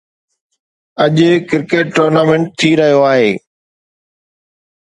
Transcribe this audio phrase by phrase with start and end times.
[1.03, 1.17] اڄ
[1.49, 3.31] cricket tournament ٿي رهيو آهي.